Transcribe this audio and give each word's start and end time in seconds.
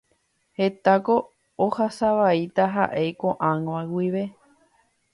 Hetáko 0.61 1.17
ohasavaíta 1.67 2.65
ha'e 2.79 3.07
ko'ág̃a 3.27 3.83
guive. 3.95 4.25